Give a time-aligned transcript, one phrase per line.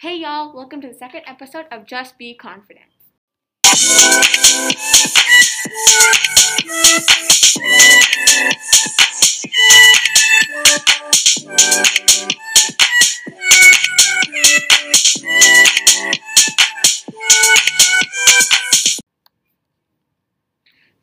[0.00, 2.86] Hey y'all, welcome to the second episode of Just Be Confident.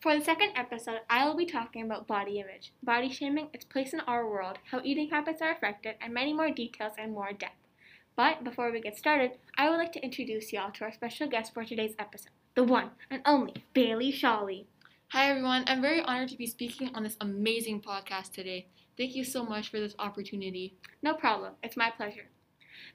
[0.02, 3.94] For the second episode, I will be talking about body image, body shaming, its place
[3.94, 7.67] in our world, how eating habits are affected, and many more details and more depth.
[8.18, 11.54] But before we get started, I would like to introduce y'all to our special guest
[11.54, 14.66] for today's episode, the one and only Bailey Shawley.
[15.10, 15.66] Hi, everyone.
[15.68, 18.70] I'm very honored to be speaking on this amazing podcast today.
[18.98, 20.74] Thank you so much for this opportunity.
[21.04, 22.26] No problem, it's my pleasure.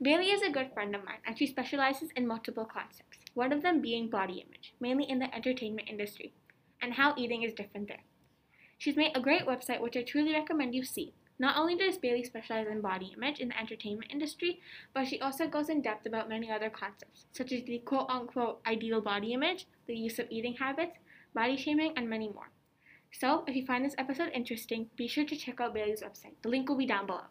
[0.02, 3.62] Bailey is a good friend of mine, and she specializes in multiple concepts, one of
[3.62, 6.32] them being body image, mainly in the entertainment industry,
[6.80, 8.02] and how eating is different there.
[8.76, 11.14] She's made a great website which I truly recommend you see.
[11.42, 14.60] Not only does Bailey specialize in body image in the entertainment industry,
[14.94, 18.60] but she also goes in depth about many other concepts, such as the quote unquote
[18.64, 20.98] ideal body image, the use of eating habits,
[21.34, 22.52] body shaming, and many more.
[23.10, 26.34] So, if you find this episode interesting, be sure to check out Bailey's website.
[26.42, 27.26] The link will be down below.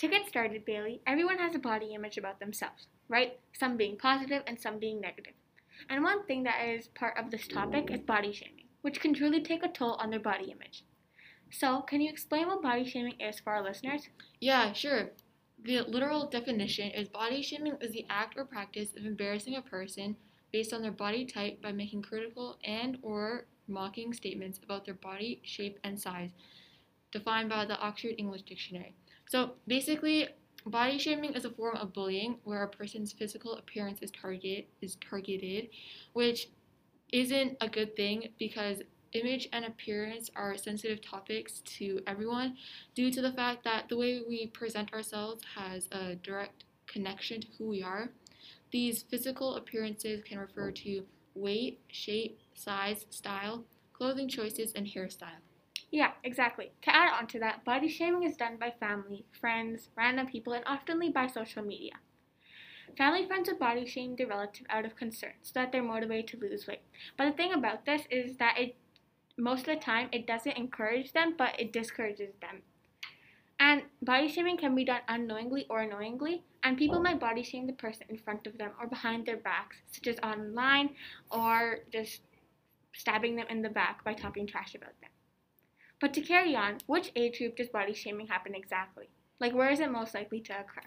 [0.00, 3.38] To get started, Bailey, everyone has a body image about themselves, right?
[3.52, 5.34] Some being positive and some being negative.
[5.90, 9.42] And one thing that is part of this topic is body shaming, which can truly
[9.42, 10.84] take a toll on their body image.
[11.50, 14.08] So, can you explain what body shaming is for our listeners?
[14.40, 15.10] Yeah, sure.
[15.62, 20.16] The literal definition is body shaming is the act or practice of embarrassing a person
[20.50, 25.42] based on their body type by making critical and or mocking statements about their body
[25.44, 26.30] shape and size,
[27.12, 28.94] defined by the Oxford English Dictionary.
[29.30, 30.28] So basically,
[30.66, 34.96] body shaming is a form of bullying where a person's physical appearance is target is
[34.96, 35.68] targeted,
[36.14, 36.48] which
[37.12, 42.56] isn't a good thing because image and appearance are sensitive topics to everyone
[42.96, 47.46] due to the fact that the way we present ourselves has a direct connection to
[47.56, 48.10] who we are.
[48.72, 51.04] These physical appearances can refer to
[51.36, 55.49] weight, shape, size, style, clothing choices, and hairstyle.
[55.90, 56.72] Yeah, exactly.
[56.82, 60.64] To add on to that, body shaming is done by family, friends, random people, and
[60.64, 61.94] oftenly by social media.
[62.96, 66.36] Family friends will body shame their relative out of concern so that they're motivated to
[66.48, 66.82] lose weight.
[67.16, 68.76] But the thing about this is that it
[69.36, 72.62] most of the time it doesn't encourage them, but it discourages them.
[73.60, 77.74] And body shaming can be done unknowingly or knowingly, and people might body shame the
[77.74, 80.90] person in front of them or behind their backs, such as online
[81.30, 82.22] or just
[82.94, 85.09] stabbing them in the back by talking trash about them.
[86.00, 89.10] But to carry on, which age group does body shaming happen exactly?
[89.38, 90.82] Like, where is it most likely to occur?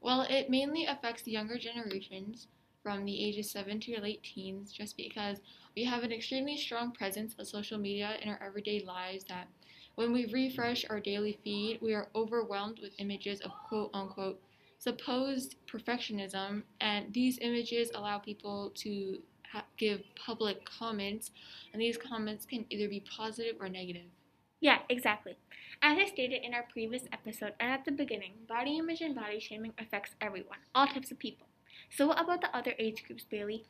[0.00, 2.48] Well, it mainly affects the younger generations
[2.82, 5.40] from the ages 7 to late teens just because
[5.76, 9.48] we have an extremely strong presence of social media in our everyday lives that
[9.94, 14.40] when we refresh our daily feed, we are overwhelmed with images of quote unquote
[14.78, 19.22] supposed perfectionism, and these images allow people to
[19.76, 21.30] give public comments,
[21.72, 24.10] and these comments can either be positive or negative.
[24.60, 25.36] Yeah, exactly.
[25.82, 29.38] As I stated in our previous episode and at the beginning, body image and body
[29.38, 31.46] shaming affects everyone, all types of people.
[31.90, 33.64] So, what about the other age groups, Bailey?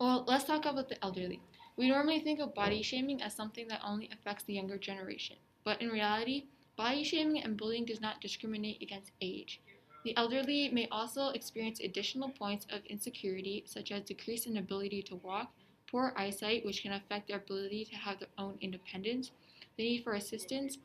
[0.00, 1.40] Well, let's talk about the elderly.
[1.76, 5.80] We normally think of body shaming as something that only affects the younger generation, but
[5.80, 6.46] in reality,
[6.76, 9.60] body shaming and bullying does not discriminate against age.
[10.02, 15.16] The elderly may also experience additional points of insecurity, such as decrease in ability to
[15.16, 15.52] walk,
[15.90, 19.30] poor eyesight, which can affect their ability to have their own independence,
[19.76, 20.78] the need for assistance,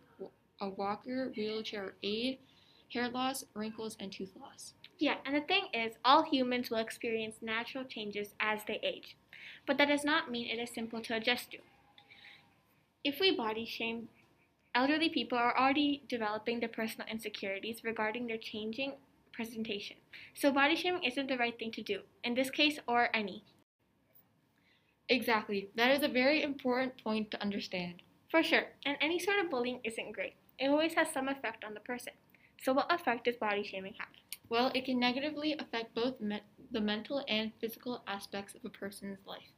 [0.59, 2.39] a walker, wheelchair aid,
[2.91, 4.73] hair loss, wrinkles, and tooth loss.
[4.99, 9.15] Yeah, and the thing is, all humans will experience natural changes as they age,
[9.65, 11.57] but that does not mean it is simple to adjust to.
[13.03, 14.09] If we body shame,
[14.73, 18.93] elderly people are already developing their personal insecurities regarding their changing
[19.35, 19.97] presentation.
[20.33, 23.43] So, body shaming isn't the right thing to do, in this case or any.
[25.09, 25.69] Exactly.
[25.75, 28.01] That is a very important point to understand.
[28.29, 30.35] For sure, and any sort of bullying isn't great.
[30.59, 32.13] It always has some effect on the person.
[32.63, 34.09] So, what effect does body shaming have?
[34.49, 39.25] Well, it can negatively affect both me- the mental and physical aspects of a person's
[39.25, 39.54] life.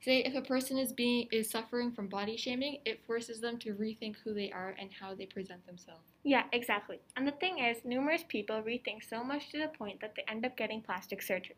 [0.00, 3.74] Say if a person is being is suffering from body shaming, it forces them to
[3.74, 6.04] rethink who they are and how they present themselves.
[6.22, 7.00] Yeah, exactly.
[7.16, 10.46] And the thing is, numerous people rethink so much to the point that they end
[10.46, 11.56] up getting plastic surgery.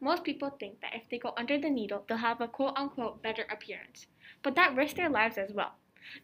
[0.00, 3.22] Most people think that if they go under the needle, they'll have a quote unquote
[3.22, 4.06] better appearance.
[4.42, 5.72] But that risks their lives as well.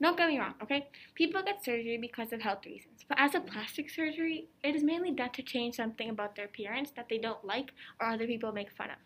[0.01, 0.89] Don't get me wrong, okay?
[1.15, 5.11] People get surgery because of health reasons, but as a plastic surgery, it is mainly
[5.11, 8.71] done to change something about their appearance that they don't like or other people make
[8.73, 8.97] fun of.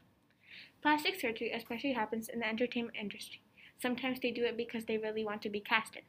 [0.83, 3.41] Plastic surgery especially happens in the entertainment industry.
[3.79, 6.03] Sometimes they do it because they really want to be casted.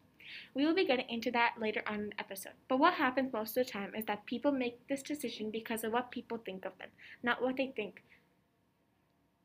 [0.53, 2.53] We will be getting into that later on in the episode.
[2.69, 5.91] But what happens most of the time is that people make this decision because of
[5.91, 6.89] what people think of them,
[7.21, 8.01] not what they think,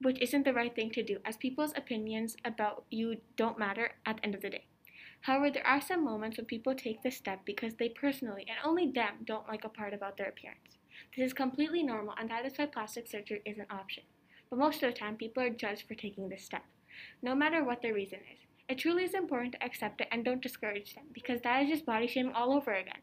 [0.01, 4.19] which isn't the right thing to do, as people's opinions about you don't matter at
[4.19, 4.67] the end of the day.
[5.23, 8.93] However, there are some moments when people take this step because they personally, and only
[8.93, 10.79] them, don't like a part about their appearance.
[11.17, 14.05] This is completely normal, and that is why plastic surgery is an option.
[14.51, 16.65] But most of the time, people are judged for taking this step,
[17.23, 18.39] no matter what their reason is.
[18.69, 21.87] It truly is important to accept it and don't discourage them, because that is just
[21.87, 23.01] body shaming all over again,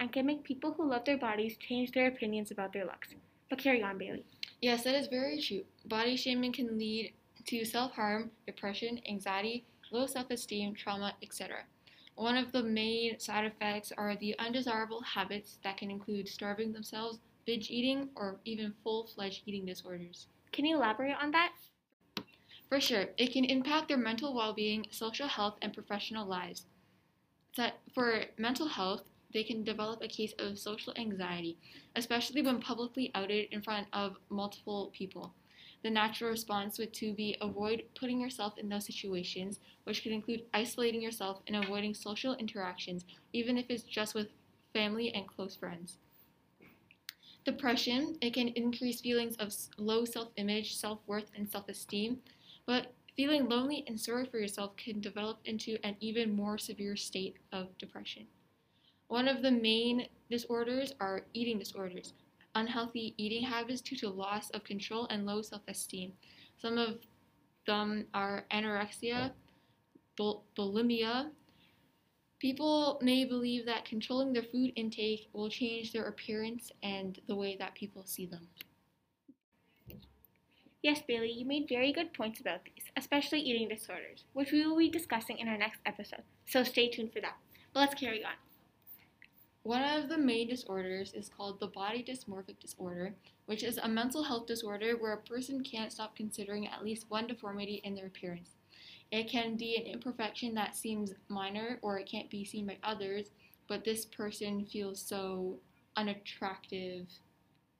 [0.00, 3.14] and can make people who love their bodies change their opinions about their looks.
[3.48, 4.24] But carry on, Bailey.
[4.60, 5.64] Yes, that is very true.
[5.86, 7.12] Body shaming can lead
[7.46, 11.58] to self harm, depression, anxiety, low self esteem, trauma, etc.
[12.16, 17.18] One of the main side effects are the undesirable habits that can include starving themselves,
[17.44, 20.26] binge eating, or even full fledged eating disorders.
[20.56, 21.52] Can you elaborate on that?
[22.70, 26.64] For sure, it can impact their mental well being, social health, and professional lives.
[27.92, 29.02] For mental health,
[29.34, 31.58] they can develop a case of social anxiety,
[31.94, 35.34] especially when publicly outed in front of multiple people.
[35.82, 40.46] The natural response would to be avoid putting yourself in those situations, which could include
[40.54, 43.04] isolating yourself and avoiding social interactions,
[43.34, 44.28] even if it's just with
[44.72, 45.98] family and close friends.
[47.46, 52.18] Depression, it can increase feelings of low self image, self worth, and self esteem,
[52.66, 57.36] but feeling lonely and sorry for yourself can develop into an even more severe state
[57.52, 58.26] of depression.
[59.08, 62.14] One of the main disorders are eating disorders,
[62.56, 66.12] unhealthy eating habits due to loss of control and low self esteem.
[66.58, 66.98] Some of
[67.66, 69.30] them are anorexia,
[70.16, 71.30] bul- bulimia.
[72.46, 77.56] People may believe that controlling their food intake will change their appearance and the way
[77.56, 78.46] that people see them.
[80.80, 84.78] Yes, Bailey, you made very good points about these, especially eating disorders, which we will
[84.78, 87.34] be discussing in our next episode, so stay tuned for that.
[87.74, 88.34] But let's carry on.
[89.64, 93.16] One of the main disorders is called the body dysmorphic disorder,
[93.46, 97.26] which is a mental health disorder where a person can't stop considering at least one
[97.26, 98.50] deformity in their appearance.
[99.12, 103.30] It can be an imperfection that seems minor or it can't be seen by others,
[103.68, 105.58] but this person feels so
[105.96, 107.06] unattractive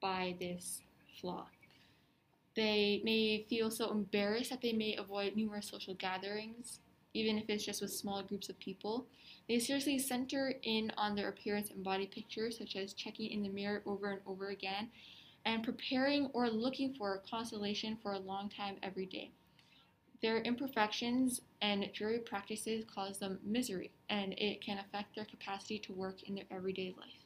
[0.01, 0.81] by this
[1.19, 1.47] flaw.
[2.55, 6.79] They may feel so embarrassed that they may avoid numerous social gatherings,
[7.13, 9.05] even if it's just with small groups of people.
[9.47, 13.49] They seriously center in on their appearance and body picture, such as checking in the
[13.49, 14.89] mirror over and over again,
[15.45, 19.31] and preparing or looking for a consolation for a long time every day.
[20.21, 25.93] Their imperfections and jury practices cause them misery, and it can affect their capacity to
[25.93, 27.23] work in their everyday life.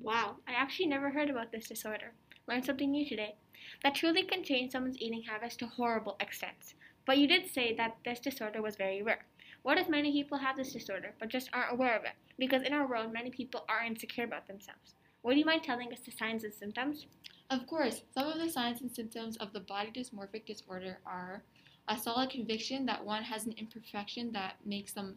[0.00, 2.12] Wow, I actually never heard about this disorder.
[2.46, 3.34] Learned something new today.
[3.82, 6.74] That truly can change someone's eating habits to horrible extents.
[7.04, 9.26] But you did say that this disorder was very rare.
[9.62, 12.12] What if many people have this disorder but just aren't aware of it?
[12.38, 14.94] Because in our world, many people are insecure about themselves.
[15.24, 17.06] Would you mind telling us the signs and symptoms?
[17.50, 21.42] Of course, some of the signs and symptoms of the body dysmorphic disorder are
[21.88, 25.16] a solid conviction that one has an imperfection that makes them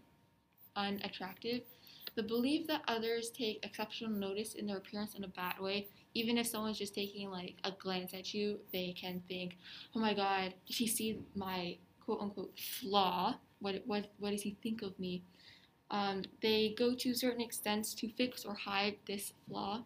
[0.76, 1.62] unattractive,
[2.16, 6.38] the belief that others take exceptional notice in their appearance in a bad way, even
[6.38, 9.58] if someone's just taking like a glance at you, they can think,
[9.96, 13.36] "Oh my God, did he see my quote unquote flaw?
[13.60, 15.24] What what what does he think of me?"
[15.90, 19.84] Um, they go to certain extents to fix or hide this flaw.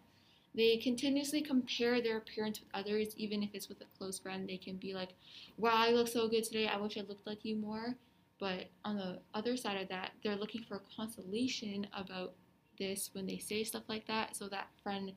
[0.56, 4.48] They continuously compare their appearance with others, even if it's with a close friend.
[4.48, 5.10] They can be like,
[5.58, 6.66] "Wow, I look so good today.
[6.66, 7.96] I wish I looked like you more."
[8.38, 12.34] But on the other side of that, they're looking for consolation about
[12.78, 15.12] this when they say stuff like that, so that friend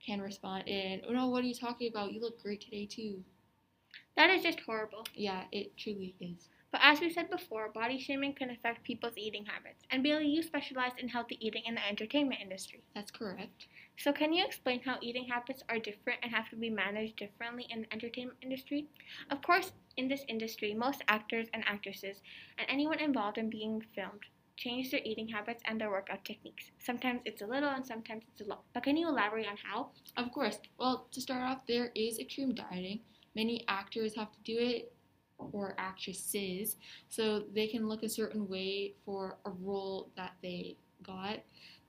[0.00, 2.12] can respond in, "Oh no, what are you talking about?
[2.12, 3.24] You look great today too."
[4.16, 5.06] That is just horrible.
[5.14, 6.48] Yeah, it truly is.
[6.74, 9.84] But as we said before, body shaming can affect people's eating habits.
[9.92, 12.82] And Bailey, you specialize in healthy eating in the entertainment industry.
[12.96, 13.68] That's correct.
[13.96, 17.68] So can you explain how eating habits are different and have to be managed differently
[17.70, 18.88] in the entertainment industry?
[19.30, 22.22] Of course, in this industry, most actors and actresses
[22.58, 24.24] and anyone involved in being filmed
[24.56, 26.72] change their eating habits and their workout techniques.
[26.80, 28.64] Sometimes it's a little and sometimes it's a lot.
[28.72, 29.90] But can you elaborate on how?
[30.16, 30.58] Of course.
[30.76, 33.02] Well, to start off, there is extreme dieting.
[33.36, 34.93] Many actors have to do it,
[35.38, 36.76] or actresses,
[37.08, 41.40] so they can look a certain way for a role that they got.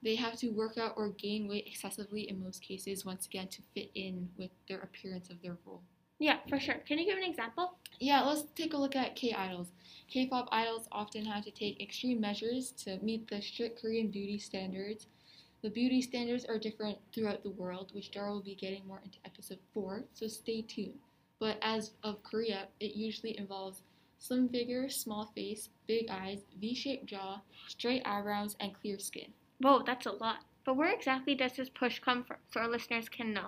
[0.04, 3.62] They have to work out or gain weight excessively in most cases, once again, to
[3.74, 5.82] fit in with their appearance of their role.
[6.20, 6.76] Yeah, for sure.
[6.88, 7.78] Can you give an example?
[8.00, 9.72] Yeah, let's take a look at K idols.
[10.08, 14.40] K pop idols often have to take extreme measures to meet the strict Korean beauty
[14.40, 15.08] standards.
[15.62, 19.18] The beauty standards are different throughout the world, which Dara will be getting more into
[19.26, 21.00] episode 4, so stay tuned.
[21.40, 23.82] But as of Korea, it usually involves
[24.20, 29.32] slim figure, small face, big eyes, V-shaped jaw, straight eyebrows, and clear skin.
[29.60, 30.38] Whoa, that's a lot.
[30.66, 33.48] But where exactly does this push come from so our listeners can know?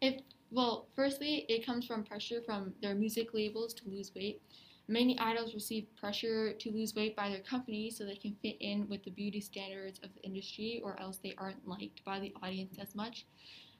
[0.00, 4.40] If well, firstly, it comes from pressure from their music labels to lose weight.
[4.88, 8.88] Many idols receive pressure to lose weight by their companies so they can fit in
[8.88, 12.78] with the beauty standards of the industry, or else they aren't liked by the audience
[12.80, 13.26] as much.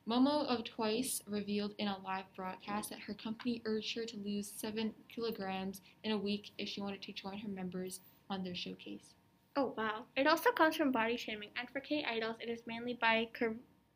[0.09, 4.53] Momo of Twice revealed in a live broadcast that her company urged her to lose
[4.55, 7.99] 7 kilograms in a week if she wanted to join her members
[8.31, 9.15] on their showcase.
[9.57, 10.05] Oh, wow.
[10.17, 13.29] It also comes from body shaming, and for K idols, it is mainly by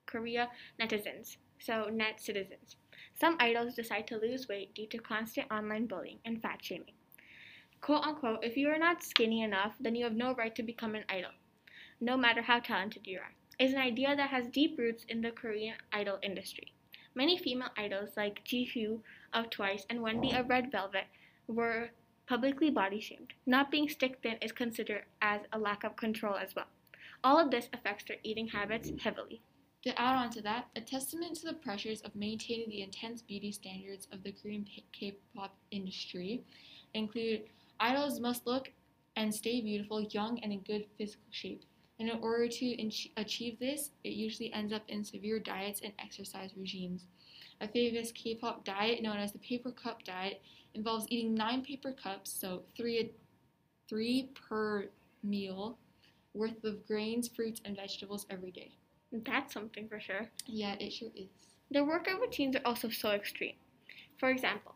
[0.07, 0.49] Korea
[0.81, 2.75] netizens, so net citizens.
[3.15, 6.95] Some idols decide to lose weight due to constant online bullying and fat shaming.
[7.81, 10.97] Quote unquote, if you are not skinny enough, then you have no right to become
[10.97, 11.31] an idol,
[12.01, 15.31] no matter how talented you are is an idea that has deep roots in the
[15.31, 16.73] Korean idol industry.
[17.15, 19.01] Many female idols like Jihyo
[19.35, 21.05] of Twice and Wendy of Red Velvet
[21.47, 21.91] were
[22.27, 23.35] publicly body shamed.
[23.45, 26.69] Not being stick thin is considered as a lack of control as well.
[27.23, 29.43] All of this affects their eating habits heavily.
[29.83, 33.53] To add on to that, a testament to the pressures of maintaining the intense beauty
[33.53, 36.45] standards of the Korean K pop industry
[36.95, 37.43] include
[37.79, 38.71] idols must look
[39.17, 41.65] and stay beautiful, young, and in good physical shape.
[42.01, 46.53] And in order to achieve this, it usually ends up in severe diets and exercise
[46.57, 47.05] regimes.
[47.61, 50.41] A famous K pop diet known as the paper cup diet
[50.73, 53.13] involves eating nine paper cups, so three,
[53.87, 54.87] three per
[55.23, 55.77] meal,
[56.33, 58.73] worth of grains, fruits, and vegetables every day.
[59.13, 60.27] That's something for sure.
[60.47, 61.29] Yeah, it sure is.
[61.71, 63.57] Their workout routines are also so extreme.
[64.19, 64.75] For example,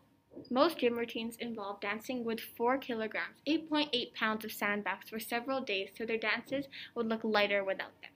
[0.49, 5.89] most gym routines involve dancing with 4 kilograms, 8.8 pounds of sandbags for several days
[5.97, 8.11] so their dances would look lighter without them.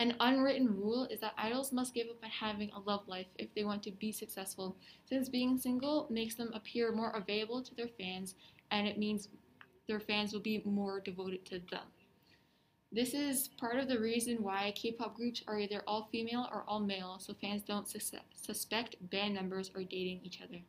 [0.00, 3.52] An unwritten rule is that idols must give up on having a love life if
[3.54, 7.90] they want to be successful, since being single makes them appear more available to their
[7.98, 8.34] fans
[8.70, 9.28] and it means
[9.86, 11.84] their fans will be more devoted to them.
[12.92, 16.64] This is part of the reason why K pop groups are either all female or
[16.66, 20.60] all male, so fans don't sus- suspect band members are dating each other.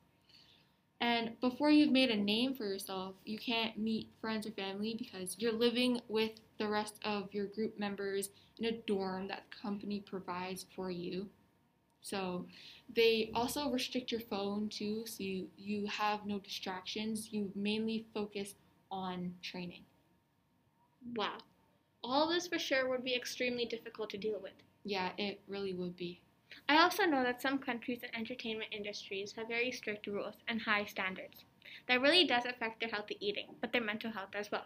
[1.01, 5.36] And before you've made a name for yourself, you can't meet friends or family because
[5.39, 8.29] you're living with the rest of your group members
[8.60, 11.27] in a dorm that the company provides for you.
[12.01, 12.46] So
[12.96, 17.29] they also restrict your phone too, so you, you have no distractions.
[17.31, 18.53] You mainly focus
[18.91, 19.84] on training.
[21.15, 21.38] Wow.
[22.03, 24.53] All this for sure would be extremely difficult to deal with.
[24.84, 26.22] Yeah, it really would be.
[26.67, 30.86] I also know that some countries and entertainment industries have very strict rules and high
[30.86, 31.46] standards.
[31.88, 34.65] That really does affect their healthy eating, but their mental health as well.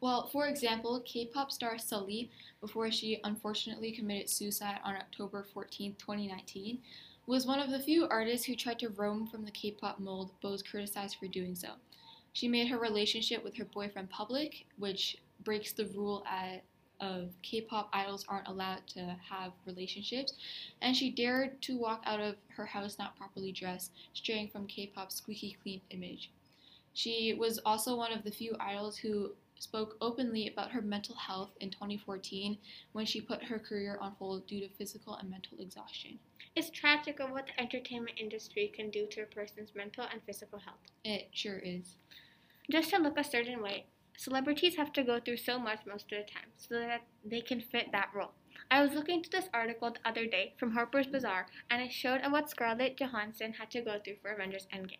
[0.00, 2.28] Well, for example, K pop star Sulli,
[2.60, 6.78] before she unfortunately committed suicide on October 14, 2019,
[7.26, 10.32] was one of the few artists who tried to roam from the K pop mold
[10.42, 11.70] was criticized for doing so.
[12.32, 16.62] She made her relationship with her boyfriend public, which breaks the rule at
[17.00, 20.34] of K-pop idols aren't allowed to have relationships,
[20.80, 25.16] and she dared to walk out of her house not properly dressed, straying from K-pop's
[25.16, 26.30] squeaky clean image.
[26.94, 31.50] She was also one of the few idols who spoke openly about her mental health
[31.60, 32.58] in 2014
[32.92, 36.18] when she put her career on hold due to physical and mental exhaustion.
[36.54, 40.58] It's tragic of what the entertainment industry can do to a person's mental and physical
[40.58, 40.78] health.
[41.04, 41.96] It sure is.
[42.70, 43.84] Just to look a certain way,
[44.16, 47.60] Celebrities have to go through so much most of the time so that they can
[47.60, 48.32] fit that role.
[48.70, 52.22] I was looking to this article the other day from Harper's Bazaar and it showed
[52.30, 54.98] what Scarlett Johansson had to go through for Avengers Endgame.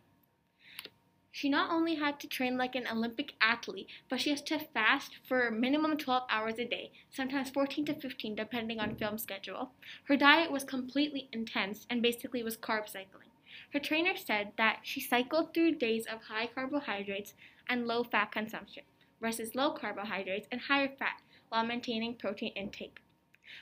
[1.32, 5.18] She not only had to train like an Olympic athlete, but she has to fast
[5.26, 9.72] for minimum 12 hours a day, sometimes 14 to 15 depending on film schedule.
[10.04, 13.28] Her diet was completely intense and basically was carb cycling.
[13.72, 17.34] Her trainer said that she cycled through days of high carbohydrates
[17.68, 18.84] and low fat consumption
[19.20, 23.00] versus low carbohydrates and higher fat while maintaining protein intake.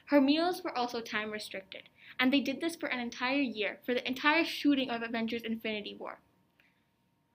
[0.07, 3.95] Her meals were also time restricted, and they did this for an entire year for
[3.95, 6.21] the entire shooting of Avengers Infinity War.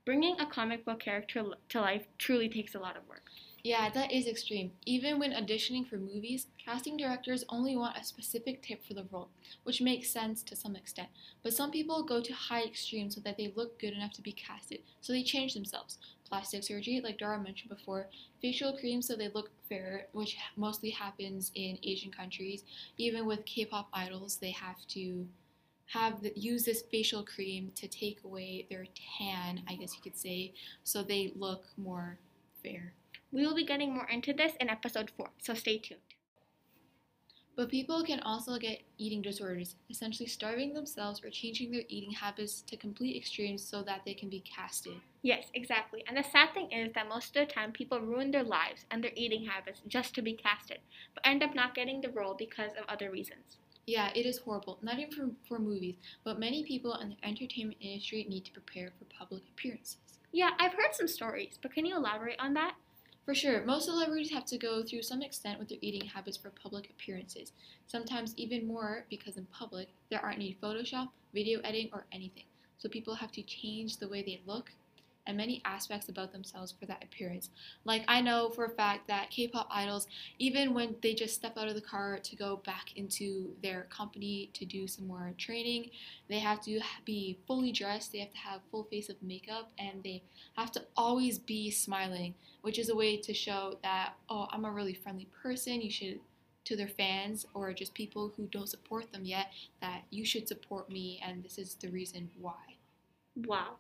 [0.10, 3.30] Bringing a comic book character to life truly takes a lot of work.
[3.64, 4.72] Yeah, that is extreme.
[4.88, 9.30] Even when auditioning for movies, casting directors only want a specific tip for the role,
[9.66, 11.10] which makes sense to some extent.
[11.44, 14.32] But some people go to high extremes so that they look good enough to be
[14.32, 16.00] casted, so they change themselves.
[16.28, 18.08] Plastic surgery, like Dara mentioned before,
[18.42, 22.64] facial creams so they look fairer, which mostly happens in Asian countries.
[22.98, 25.28] Even with K-pop idols, they have to
[25.94, 28.86] have the, use this facial cream to take away their
[29.18, 30.54] tan, I guess you could say,
[30.84, 32.20] so they look more
[32.64, 32.94] fair.
[33.32, 36.02] We will be getting more into this in episode 4, so stay tuned.
[37.56, 42.62] But people can also get eating disorders, essentially starving themselves or changing their eating habits
[42.62, 45.02] to complete extremes so that they can be casted.
[45.24, 46.04] Yes, exactly.
[46.08, 49.04] And the sad thing is that most of the time people ruin their lives and
[49.04, 50.80] their eating habits just to be casted,
[51.14, 53.58] but end up not getting the role because of other reasons.
[53.90, 54.78] Yeah, it is horrible.
[54.84, 58.92] Not even for, for movies, but many people in the entertainment industry need to prepare
[59.00, 59.98] for public appearances.
[60.32, 62.76] Yeah, I've heard some stories, but can you elaborate on that?
[63.26, 66.52] For sure, most celebrities have to go through some extent with their eating habits for
[66.52, 67.52] public appearances,
[67.88, 72.46] sometimes even more because in public there aren't any Photoshop, video editing, or anything.
[72.78, 74.70] So people have to change the way they look
[75.30, 77.52] and many aspects about themselves for that appearance.
[77.86, 80.08] Like I know for a fact that K-pop idols,
[80.40, 84.50] even when they just step out of the car to go back into their company
[84.54, 85.92] to do some more training,
[86.28, 90.02] they have to be fully dressed, they have to have full face of makeup, and
[90.04, 90.24] they
[90.58, 92.34] have to always be smiling,
[92.64, 96.20] which is a way to show that, oh, I'm a really friendly person, you should
[96.66, 99.48] to their fans or just people who don't support them yet
[99.82, 102.76] that you should support me and this is the reason why.
[103.36, 103.78] Wow.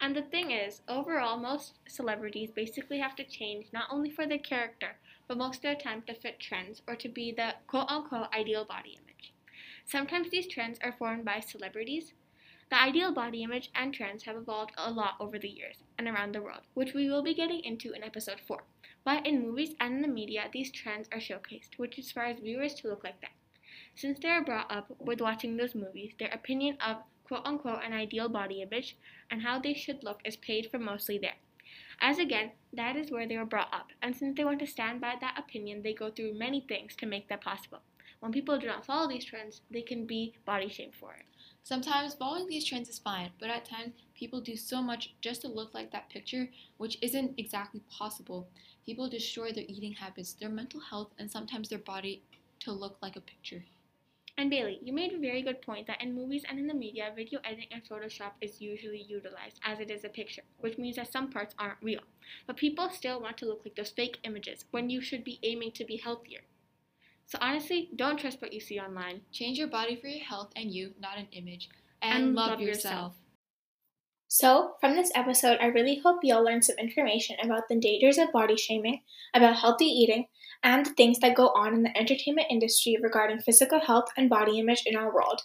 [0.00, 4.38] And the thing is, overall, most celebrities basically have to change not only for their
[4.38, 8.32] character, but most of the time to fit trends or to be the quote unquote
[8.34, 9.32] ideal body image.
[9.86, 12.12] Sometimes these trends are formed by celebrities.
[12.68, 16.32] The ideal body image and trends have evolved a lot over the years and around
[16.32, 18.64] the world, which we will be getting into in episode 4.
[19.04, 22.88] But in movies and in the media, these trends are showcased, which inspires viewers to
[22.88, 23.30] look like them.
[23.94, 27.92] Since they are brought up with watching those movies, their opinion of quote unquote an
[27.92, 28.96] ideal body image
[29.30, 31.36] and how they should look is paid for mostly there.
[32.00, 35.00] As again, that is where they were brought up, and since they want to stand
[35.00, 37.80] by that opinion, they go through many things to make that possible.
[38.20, 41.24] When people do not follow these trends, they can be body shamed for it.
[41.62, 45.48] Sometimes following these trends is fine, but at times people do so much just to
[45.48, 48.48] look like that picture, which isn't exactly possible.
[48.84, 52.22] People destroy their eating habits, their mental health, and sometimes their body
[52.60, 53.64] to look like a picture.
[54.38, 57.10] And Bailey, you made a very good point that in movies and in the media,
[57.16, 61.10] video editing and Photoshop is usually utilized as it is a picture, which means that
[61.10, 62.02] some parts aren't real.
[62.46, 65.72] But people still want to look like those fake images when you should be aiming
[65.72, 66.40] to be healthier.
[67.24, 69.22] So honestly, don't trust what you see online.
[69.32, 71.70] Change your body for your health and you, not an image.
[72.02, 72.94] And, and love, love, yourself.
[72.94, 73.12] yourself.
[74.28, 78.18] So, from this episode, I really hope you all learned some information about the dangers
[78.18, 80.26] of body shaming, about healthy eating,
[80.64, 84.58] and the things that go on in the entertainment industry regarding physical health and body
[84.58, 85.42] image in our world.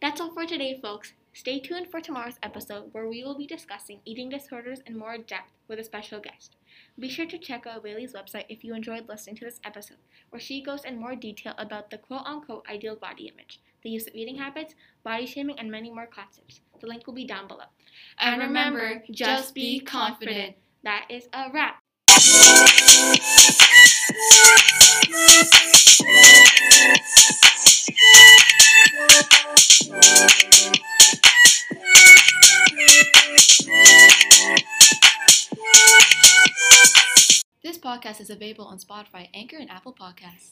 [0.00, 1.14] That's all for today, folks.
[1.34, 5.50] Stay tuned for tomorrow's episode where we will be discussing eating disorders in more depth
[5.66, 6.56] with a special guest.
[6.98, 9.96] Be sure to check out Bailey's website if you enjoyed listening to this episode,
[10.28, 14.06] where she goes in more detail about the quote unquote ideal body image, the use
[14.06, 16.60] of eating habits, body shaming, and many more concepts.
[16.80, 17.64] The link will be down below.
[18.18, 20.56] And remember, just be confident.
[20.84, 21.82] That is a wrap.
[37.92, 40.50] Podcast is available on Spotify, Anchor, and Apple Podcasts.